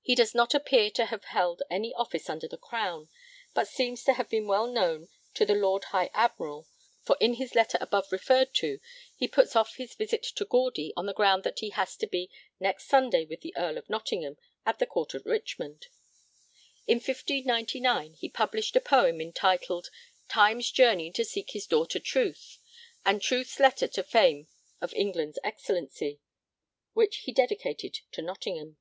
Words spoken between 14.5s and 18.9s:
at the Court at Richmond.' In 1599 he published a